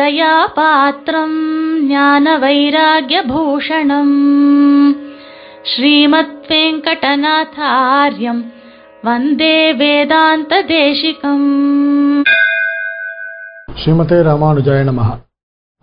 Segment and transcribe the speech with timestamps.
[0.00, 1.38] रामानुजदयापात्रम्
[1.88, 4.16] ज्ञानवैराग्यभूषणम्
[5.70, 8.42] श्रीमद्वेङ्कटनाथार्यम्
[9.04, 11.48] वन्दे वेदान्तदेशिकम्
[13.78, 15.08] ஸ்ரீமதே ராமானுஜாய நமஹ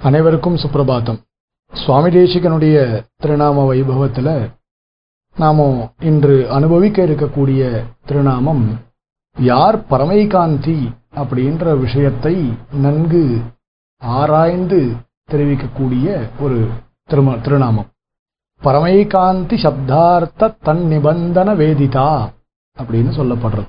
[0.01, 1.19] அனைவருக்கும் சுப்பிரபாதம்
[1.73, 2.77] சுவாமி தேசிகனுடைய
[3.21, 4.31] திருநாம வைபவத்தில்
[5.35, 5.67] நாம
[6.09, 7.61] இன்று அனுபவிக்க இருக்கக்கூடிய
[8.07, 8.63] திருநாமம்
[9.35, 10.77] யார் பரமைகாந்தி
[11.22, 13.40] அப்படின்ற விஷயத்தை நன்கு
[13.98, 14.92] ஆராய்ந்து
[15.30, 16.68] தெரிவிக்கக்கூடிய ஒரு
[17.04, 17.86] திரும திருநாமம்.
[18.64, 22.32] பரமைகாந்தி சப்தார்த்த தன் நிபந்தன வேதிதா
[22.82, 23.68] அப்படின்னு சொல்லப்படுறது.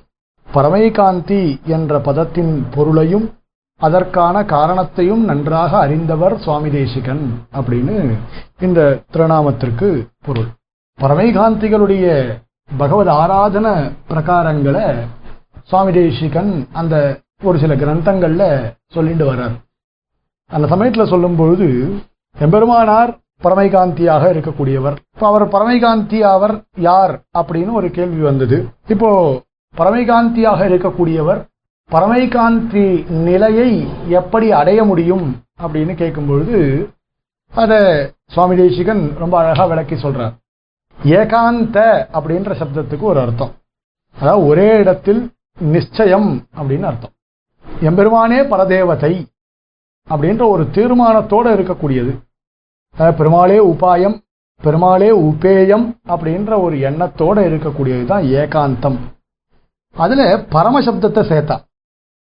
[0.53, 3.33] பரமைகாந்தி என்ற பதத்தின் பொருளையும்
[3.77, 8.17] அதற்கான காரணத்தையும் நன்றாக அறிந்தவர் சுவாமி தேசிகன் அப்படின்னு
[8.59, 10.47] இந்த திருநாமத்திற்கு பொருள்.
[10.99, 12.05] பரமைகாந்திகளுடைய
[12.77, 14.99] பகவத் ஆராதன பிரகாரங்களை
[15.63, 18.45] சுவாமி தேசிகன் அந்த ஒரு சில கிரந்தங்கள்ல
[18.95, 19.55] சொல்லிட்டு வர்றார்.
[20.55, 21.67] அந்த சமயத்துல சொல்லும் பொழுது
[22.45, 23.11] எம்பெருமானார்
[23.45, 24.97] பரமைகாந்தியாக இருக்கக்கூடியவர்.
[25.13, 26.53] இப்போ அவர் பரமைகாந்தி அவர்
[26.89, 28.57] யார் அப்படின்னு ஒரு கேள்வி வந்தது.
[28.93, 29.09] இப்போ
[29.79, 31.41] பரமைகாந்தியாக இருக்கக்கூடியவர்
[31.89, 32.85] பரமைகாந்தி
[33.27, 33.71] நிலையை
[34.19, 35.25] எப்படி அடைய முடியும்
[35.63, 36.59] அப்படின்னு கேட்கும்பொழுது
[37.53, 37.79] அதை
[38.33, 40.35] சுவாமி தேசிகன் ரொம்ப அழகா விளக்கி சொல்றார்.
[41.19, 41.77] ஏகாந்த
[42.17, 43.51] அப்படின்ற சப்தத்துக்கு ஒரு அர்த்தம்.
[44.17, 45.21] அதாவது ஒரே இடத்தில்
[45.75, 47.13] நிச்சயம் அப்படின்னு அர்த்தம்.
[47.89, 49.13] எம்பெருமானே பரதேவதை
[50.07, 52.11] அப்படின்ற ஒரு தீர்மானத்தோட இருக்கக்கூடியது.
[52.95, 54.17] அதாவது பெருமாளே உபாயம்
[54.61, 58.97] பெருமாளே உபேயம் அப்படின்ற ஒரு எண்ணத்தோடு இருக்கக்கூடியது தான் ஏகாந்தம்.
[59.95, 61.57] அதில் பரமசப்தத்தை சேர்த்தா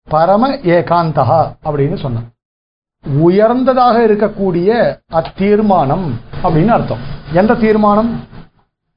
[0.09, 1.25] பரம ஏகாந்தா
[1.67, 2.29] அப்படின்னு சொன்னான்
[3.27, 4.69] உயர்ந்ததாக இருக்கக்கூடிய
[5.19, 6.07] அத்தீர்மானம்
[6.45, 7.03] அப்படின்னு அர்த்தம்.
[7.41, 8.11] எந்த தீர்மானம்?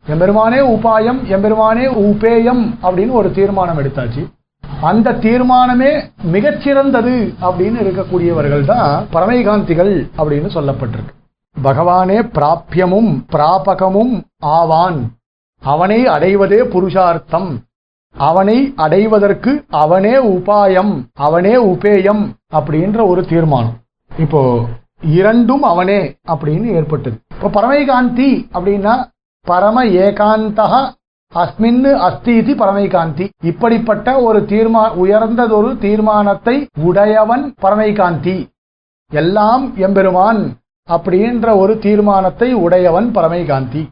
[0.05, 4.23] எம்பெருமானே உபாயம் எம்பெருமானே உபேயம் அப்படின்னு ஒரு தீர்மானம் எடுத்தாச்சு.
[4.87, 5.91] அந்த தீர்மானமே
[6.33, 7.13] மிகச்சிறந்தது
[7.47, 11.13] அப்படின்னு இருக்கக்கூடியவர்கள் தான் பரமைகாந்திகள் அப்படின்னு சொல்லப்பட்டிருக்கு.
[11.55, 14.99] பகவானே பிராபியமும் பிராபகமும் ஆவான்.
[15.61, 17.49] அவனை அடைவதே புருஷார்த்தம்.
[18.15, 22.23] அவனை அடைவதற்கு அவனே உபாயம் அவனே உபேயம்
[22.59, 23.75] அப்படின்ற ஒரு தீர்மானம்.
[24.19, 24.41] இப்போ
[25.19, 25.99] இரண்டும் அவனே
[26.31, 27.17] அப்படின்னு ஏற்பட்டது.
[27.35, 28.95] இப்போ பரமைகாந்தி அப்படின்னா
[29.45, 30.73] பரம ஏகாந்தக
[31.35, 33.25] அஸ்மின்னு அஸ்தீதி பரமைகாந்தி.
[33.43, 38.35] இப்படிப்பட்ட ஒரு தீர்மா உயர்ந்ததொரு தீர்மானத்தை உடையவன் பரமைகாந்தி.
[39.11, 40.41] எல்லாம் எம்பெருமான்
[40.89, 43.83] அப்படின்ற ஒரு தீர்மானத்தை உடையவன் பரமைகாந்தி.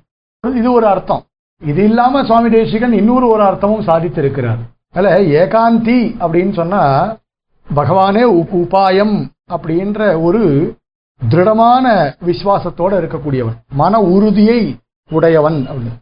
[0.59, 1.23] இது ஒரு அர்த்தம்.
[1.61, 4.59] இது இல்லாம சுவாமி தேசிகன் இன்னொரு ஒரு அர்த்தமும் சாதித்திருக்கிறார்.
[4.93, 5.09] அல்ல
[5.43, 6.81] ஏகாந்தி அப்படின்னு சொன்னா
[7.67, 8.25] பகவானே
[8.61, 9.15] உபாயம்
[9.55, 10.43] அப்படின்ற ஒரு
[11.21, 11.85] திருடமான
[12.25, 13.57] விசுவாசத்தோட இருக்கக்கூடியவன்.
[13.73, 14.59] மன உறுதியை
[15.11, 15.97] உடையவன் அப்படின்னு.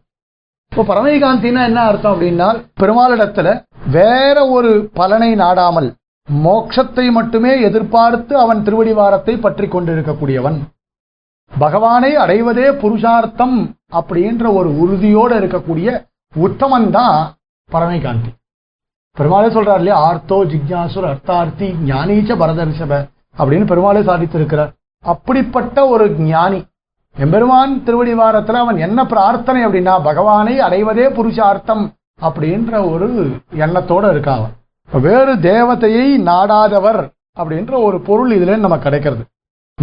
[0.76, 2.48] இப்போ பரமைகாந்தினா என்ன அர்த்தம் அப்படின்னா
[2.82, 3.50] பெருமாளிடத்துல
[3.94, 5.88] வேற ஒரு பலனை நாடாமல்
[6.28, 10.58] மோட்சத்தை மட்டுமே எதிர்பார்த்து அவன் திருவடிவாரத்தை பற்றி கொண்டிருக்கக்கூடியவன்.
[11.52, 13.56] பகவானை அடைவதே புருஷார்த்தம்
[14.00, 15.88] அப்படின்ற ஒரு உறுதியோடு இருக்கக்கூடிய
[16.34, 17.18] உத்தமன் தான்
[17.70, 18.32] பரமைகாந்தி.
[19.18, 22.94] பெருமாளே சொல்றார் இல்லையா ஆர்த்தோ ஜிக்யாசுர் அர்த்தார்த்தி ஞானீச்ச பரதர்ஷப
[23.40, 24.74] அப்படின்னு பெருமாளே சாதித்திருக்கிறார்.
[25.04, 26.62] அப்படிப்பட்ட ஒரு ஞானி
[27.18, 33.08] எம்பெருமான் திருவடிவாரத்துல அவன் என்ன பிரார்த்தனை அப்படின்னா பகவானை அடைவதே புருஷார்த்தம் அப்படின்ற ஒரு
[33.58, 34.54] எண்ணத்தோட இருக்கான் அவன்.
[35.02, 37.10] வேறு தேவதையை நாடாதவர்
[37.40, 39.26] அப்படின்ற ஒரு பொருள் இதுல நமக்கு கிடைக்கிறது.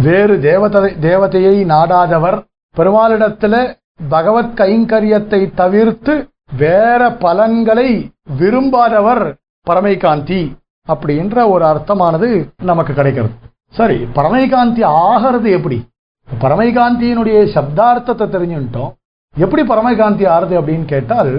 [0.01, 2.43] வேறு தேவதை தேவதையை நாடாதவர்
[2.77, 3.77] பெருமாளிடத்துல
[4.09, 6.27] பகவத் கைங்கரியத்தை தவிர்த்து
[6.57, 9.33] வேற பலன்களை விரும்பாதவர்
[9.69, 10.55] பரமைகாந்தி
[10.87, 13.33] அப்படின்ற ஒரு அர்த்தமானது நமக்கு கிடைக்கிறது.
[13.69, 15.91] சரி பரமைகாந்தி ஆகிறது எப்படி?
[16.27, 18.91] பரமைகாந்தியினுடைய சப்தார்த்தத்தை தெரிஞ்சுட்டோம்
[19.35, 21.31] எப்படி பரமைகாந்தி ஆறுது அப்படின்னு கேட்டால்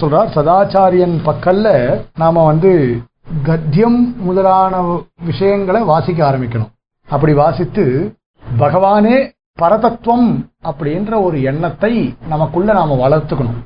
[0.00, 1.68] சொல்றார் சதாச்சாரியன் பக்கல்ல
[2.18, 2.72] நாம வந்து
[3.42, 4.74] கத்தியம் முதலான
[5.24, 6.72] விஷயங்களை வாசிக்க ஆரம்பிக்கணும்.
[7.08, 7.84] அப்படி வாசித்து
[8.58, 9.16] பகவானே
[9.58, 10.28] பரதத்துவம்
[10.64, 11.92] அப்படின்ற ஒரு எண்ணத்தை
[12.28, 13.60] நமக்குள்ள நாம வளர்த்துக்கணும்.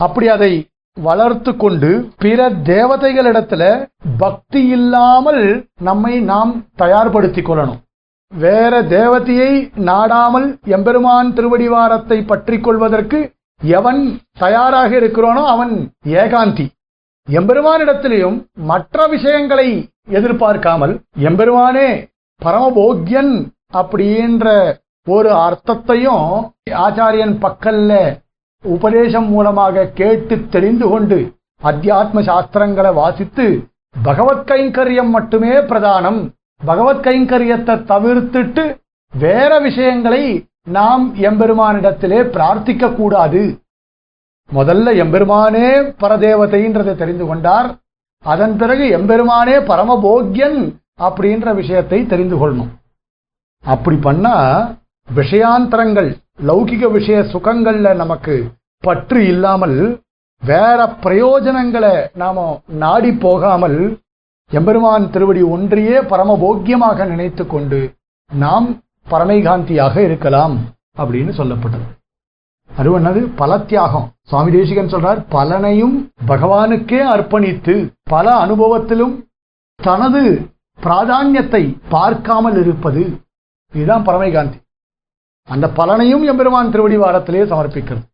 [0.00, 0.52] அப்படி அதை
[0.96, 3.62] வளர்த்து கொண்டு பிற தேவதைகளிடத்துல
[4.18, 5.42] பக்தி இல்லாமல்
[5.80, 7.80] நம்மை நாம் தயார்படுத்திக் கொள்ளணும்.
[8.32, 13.18] வேற தேவதையை நாடாமல் எம்பெருமான் திருவடிவாரத்தை பற்றி கொள்வதற்கு
[13.60, 15.74] எவன் தயாராக இருக்கிறானோ அவன்
[16.04, 16.66] ஏகாந்தி.
[17.28, 19.68] எம்பெருமானிடத்திலேயும் மற்ற விஷயங்களை
[20.08, 21.88] எதிர்பார்க்காமல் எம்பெருமானே
[22.44, 23.34] பரமபோக்யன்
[23.74, 24.46] அப்படின்ற
[25.06, 26.52] ஒரு அர்த்தத்தையும்
[26.84, 27.92] ஆச்சாரியன் பக்கல்ல
[28.64, 31.18] உபதேசம் மூலமாக கேட்டு தெரிந்து கொண்டு
[31.62, 33.46] அத்தியாத்ம சாஸ்திரங்களை வாசித்து
[34.02, 36.20] பகவத் கைங்கரியம் மட்டுமே பிரதானம்.
[36.60, 38.64] பகவத் கைங்கரியத்தை தவிர்த்துட்டு
[39.12, 40.22] வேற விஷயங்களை
[40.68, 43.42] நாம் எம்பெருமானிடத்திலே பிரார்த்திக்க கூடாது.
[44.50, 45.68] முதல்ல எம்பெருமானே
[46.02, 47.68] பரதேவதைன்றதை தெரிந்து கொண்டார்.
[48.24, 50.58] அதன் பிறகு எம்பெருமானே பரமபோக்யன்
[51.02, 52.72] அப்படின்ற விஷயத்தை தெரிந்து கொள்ளணும்
[53.64, 54.34] அப்படி பண்ணா
[55.08, 56.10] விஷயாந்தரங்கள்
[56.46, 58.34] லௌகிக விஷய சுகங்கள்ல நமக்கு
[58.84, 59.78] பற்று இல்லாமல்
[60.42, 62.44] வேற பிரயோஜனங்களை நாம
[62.82, 63.78] நாடி போகாமல்
[64.50, 67.94] எம்பெருமான் திருவடி ஒன்றையே பரமபோக்கியமாக நினைத்து கொண்டு
[68.32, 70.58] நாம் பரமைகாந்தியாக இருக்கலாம்
[70.98, 71.86] அப்படின்னு சொல்லப்பட்டது.
[72.76, 73.32] அது என்னது?
[73.36, 74.10] பல தியாகம்.
[74.22, 79.14] சுவாமி தேசிகன் சொல்றார் பலனையும் பகவானுக்கே அர்ப்பணித்து பல அனுபவத்திலும்
[79.82, 80.22] தனது
[80.78, 83.02] பிராதான்யத்தை பார்க்காமல் இருப்பது.
[83.72, 84.58] இதுதான் பரமைகாந்தி.
[85.48, 88.04] அந்த பலனையும் எம்பெருமான் திருவடி வாரத்திலே சமர்ப்பிக்கிறது.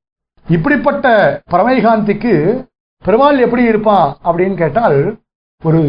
[0.48, 1.06] இப்படிப்பட்ட
[1.50, 2.34] பரமைகாந்திக்கு
[3.04, 5.18] பெருமாள் எப்படி இருப்பான் அப்படின்னு கேட்டால்
[5.64, 5.80] ஒரு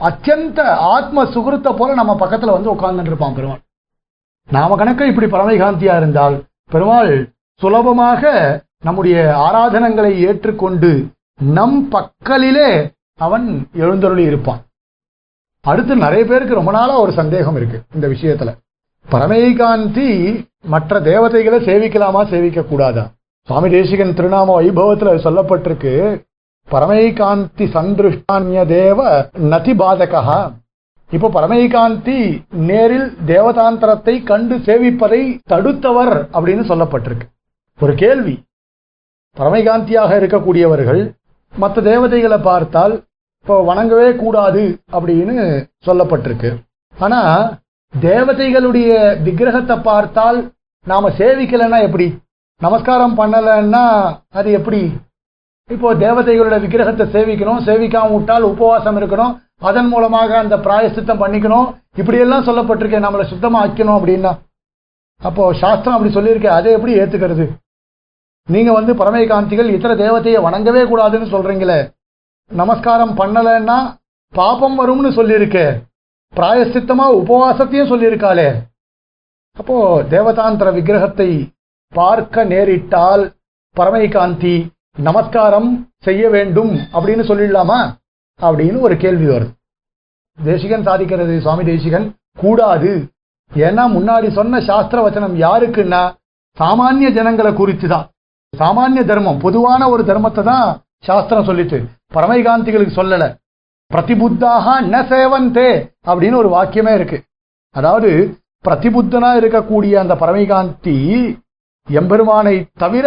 [0.00, 0.60] அத்தியந்த
[0.94, 3.62] ஆத்ம சுகிருத்த போல நம்ம பக்கத்துல வந்து உட்கார்ந்துட்டு இருப்பான் பெருமாள்.
[4.48, 6.36] நாம கணக்க இப்படி பரமகாந்தியா இருந்தால்
[6.72, 7.12] பெருமாள்
[7.54, 8.22] சுலபமாக
[8.84, 9.16] நம்முடைய
[9.46, 10.90] ஆராதனங்களை ஏற்றுக்கொண்டு
[11.56, 12.70] நம் பக்கலிலே
[13.18, 14.60] அவன் எழுந்தருளி இருப்பான்.
[15.64, 18.50] அடுத்து நிறைய பேருக்கு ரொம்ப நாளா ஒரு சந்தேகம் இருக்கு இந்த விஷயத்துல.
[19.10, 20.08] பரமேகாந்தி
[20.62, 23.04] மற்ற தேவதைகளை சேவிக்கலாமா சேவிக்க கூடாதா
[23.48, 25.92] சுவாமி தேசிகன் திருநாம வைபவத்துல சொல்லப்பட்டிருக்கு
[26.72, 28.98] பரமைகாந்தி சந்திருஷ்டான்ய தேவ
[29.52, 30.38] நதி பாதகா
[31.10, 32.16] இப்போ பரமைகாந்தி
[32.70, 35.20] நேரில் தேவதாந்திரத்தை கண்டு சேவிப்பதை
[35.52, 37.26] தடுத்தவர் அப்படின்னு சொல்லப்பட்டிருக்கு.
[37.80, 38.34] ஒரு கேள்வி.
[39.36, 41.02] பரமைகாந்தியாக இருக்கக்கூடியவர்கள்
[41.54, 42.94] மற்ற தேவதைகளை பார்த்தால்
[43.42, 44.62] இப்போ வணங்கவே கூடாது
[44.96, 46.50] அப்படின்னு சொல்லப்பட்டிருக்கு.
[46.94, 47.20] ஆனா
[47.94, 48.90] தேவதைகளுடைய
[49.26, 50.38] விக்கிரகத்தை பார்த்தால்
[50.86, 52.08] நாம சேவிக்கலைன்னா எப்படி?
[52.60, 53.84] நமஸ்காரம் பண்ணலைன்னா
[54.38, 54.82] அது எப்படி?
[55.74, 59.32] இப்போ தேவதைகளோட விக்கிரகத்தை சேவிக்கணும் சேவிக்காம விட்டால் உபவாசம் இருக்கணும்
[59.68, 61.66] அதன் மூலமாக அந்த பிராயசித்தம் பண்ணிக்கணும்.
[62.00, 64.32] இப்படியெல்லாம் சொல்லப்பட்டிருக்கேன் நம்மளை சுத்தமாக ஆக்கணும் அப்படின்னா.
[65.20, 67.46] அப்போ சாஸ்திரம் அப்படி சொல்லியிருக்கேன் அதை எப்படி ஏத்துக்கிறது?
[68.48, 71.78] நீங்க வந்து பரமேகாந்திகள் இத்தர தேவதையை வணங்கவே கூடாதுன்னு சொல்றீங்களே.
[72.50, 73.78] நமஸ்காரம் பண்ணலைன்னா
[74.34, 75.66] பாபம் வரும்னு சொல்லியிருக்கே.
[76.34, 78.48] பிராயசித்தமா உபவாசத்தையும் சொல்லியிருக்காளே.
[79.56, 79.76] அப்போ
[80.14, 81.30] தேவதாந்திர விக்கிரகத்தை
[81.92, 83.22] பார்க்க நேரிட்டால்
[83.76, 84.56] பரமைகாந்தி
[84.98, 87.78] நமஸ்காரம் செய்ய வேண்டும் அப்படின்னு சொல்லிடலாமா?
[88.40, 89.52] அப்படின்னு ஒரு கேள்வி வருது.
[90.44, 92.14] தேசிகன் சாதிக்கிறது சுவாமி தேசிகன்.
[92.34, 92.90] கூடாது.
[93.54, 96.02] ஏன்னா முன்னாடி சொன்ன சாஸ்திர வச்சனம் யாருக்குன்னா
[96.58, 98.08] சாமானிய ஜனங்களை குறித்து தான்
[98.56, 101.78] சாமானிய தர்மம் பொதுவான ஒரு தர்மத்தை தான் சாஸ்திரம் சொல்லிச்சு
[102.14, 103.24] பரமைகாந்திகளுக்கு சொல்லல.
[103.94, 105.70] பிரதிபுத்தாக ந சேவந்தே
[106.06, 107.22] அப்படின்னு ஒரு வாக்கியமே இருக்கு.
[107.70, 110.96] அதாவது பிரதிபுத்தனா இருக்கக்கூடிய அந்த பரமைகாந்தி
[111.88, 113.06] எம்பெருமானை தவிர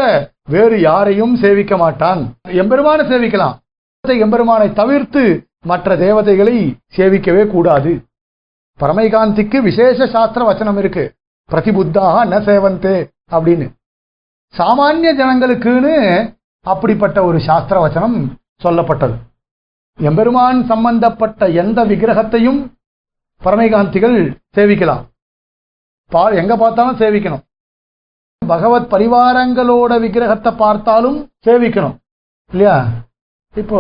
[0.53, 2.21] வேறு யாரையும் சேவிக்க மாட்டான்.
[2.61, 3.55] எம்பெருமானை சேவிக்கலாம்.
[4.25, 5.23] எம்பெருமானை தவிர்த்து
[5.69, 6.55] மற்ற தேவதைகளை
[6.97, 7.91] சேவிக்கவே கூடாது.
[8.79, 11.03] பரமைகாந்திக்கு விசேஷ சாஸ்திர வச்சனம் இருக்கு.
[11.49, 12.95] பிரதிபுத்தாக ந சேவந்தே
[13.35, 13.67] அப்படின்னு.
[14.57, 15.95] சாமானிய ஜனங்களுக்குன்னு
[16.65, 18.17] அப்படிப்பட்ட ஒரு சாஸ்திர வச்சனம்
[18.63, 19.15] சொல்லப்பட்டது.
[19.99, 22.59] எம்பெருமான் சம்பந்தப்பட்ட எந்த விக்கிரகத்தையும்
[23.41, 24.17] பரமைகாந்திகள்
[24.55, 25.03] சேவிக்கலாம்.
[26.11, 27.43] பா எங்க பார்த்தாலும் சேவிக்கணும்.
[28.51, 31.95] பகவத் பரிவாரங்களோட விக்கிரகத்தை பார்த்தாலும் சேவிக்கணும்.
[32.51, 32.77] இல்லையா?
[33.55, 33.79] இப்போ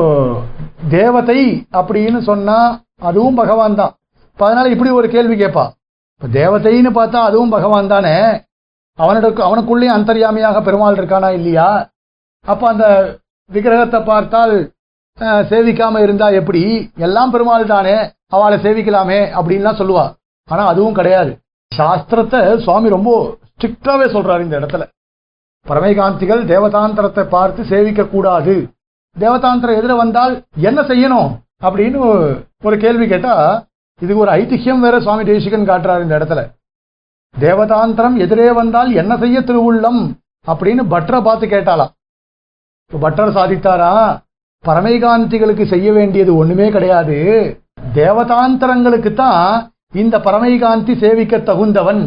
[0.95, 1.41] தேவதை
[1.79, 2.57] அப்படின்னு சொன்னா
[3.09, 3.93] அதுவும் பகவான் தான்.
[4.39, 5.65] அதனால இப்படி ஒரு கேள்வி கேட்பா.
[6.15, 8.15] இப்போ தேவதைன்னு பார்த்தா அதுவும் பகவான் தானே?
[8.99, 11.69] அவனோட அவனுக்குள்ளேயும் அந்தர்யாமியாக பெருமாள் இருக்கானா இல்லையா?
[12.45, 12.85] அப்போ அந்த
[13.49, 14.55] விக்கிரகத்தை பார்த்தால்
[15.51, 16.63] சேவிக்காம இருந்தா எப்படி?
[17.07, 17.95] எல்லாம் பெருமாள் தானே
[18.35, 20.05] அவளை சேவிக்கலாமே அப்படின்லாம் சொல்லுவா.
[20.49, 21.31] ஆனா அதுவும் கிடையாது.
[21.77, 24.83] சாஸ்திரத்தை சுவாமி ரொம்ப ஸ்ட்ரிக்டாவே சொல்றாரு இந்த இடத்துல.
[25.67, 28.73] பரமைகாந்திகள் தேவதாந்திரத்தை பார்த்து சேவிக்க கூடாது.
[29.19, 31.29] தேவதாந்திரம் எதிர வந்தால் என்ன செய்யணும்?
[31.63, 31.97] அப்படின்னு
[32.63, 33.33] ஒரு கேள்வி கேட்டா
[33.99, 36.41] இதுக்கு ஒரு ஐதிஹ்யம் வேற சுவாமி தேசிகன் காட்டுறாரு இந்த இடத்துல.
[37.39, 40.01] தேவதாந்திரம் எதிரே வந்தால் என்ன செய்ய திருவுள்ளம்?
[40.47, 41.91] அப்படின்னு பட்டரை பார்த்து கேட்டாலாம்.
[42.99, 44.21] பட்டர் சாதித்தாரா?
[44.65, 47.17] பரமைகாந்திகளுக்கு செய்ய வேண்டியது ஒண்ணுமே கிடையாது.
[47.93, 52.01] தேவதாந்திரங்களுக்கு தான் இந்த பரமைகாந்தி சேவிக்க தகுந்தவன்.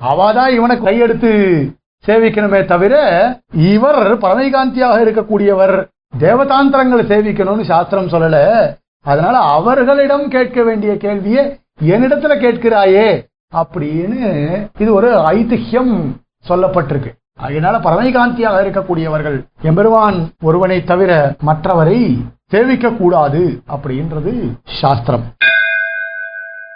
[0.00, 1.30] அவாதான் இவனை கையெடுத்து
[2.04, 2.94] சேவிக்கணுமே தவிர
[3.72, 5.76] இவர் பரமைகாந்தியாக இருக்கக்கூடியவர்.
[6.18, 8.38] தேவதாந்திரங்களை சேவிக்கணும்னு சாஸ்திரம் சொல்லல.
[9.04, 11.44] அதனால அவர்களிடம் கேட்க வேண்டிய கேள்வியை
[11.92, 13.08] என்னிடத்துல கேட்கிறாயே
[13.60, 14.20] அப்படின்னு
[14.82, 15.94] இது ஒரு ஐதிஹ்யம்
[16.48, 17.10] சொல்லப்பட்டிருக்கு.
[17.46, 21.12] அதனால பரமைகாந்தியாக இருக்கக்கூடியவர்கள் எம்பெருமான் ஒருவனை தவிர
[21.46, 21.98] மற்றவரை
[22.54, 23.42] சேவிக்க கூடாது
[23.74, 24.32] அப்படின்றது
[24.80, 25.26] சாஸ்திரம்.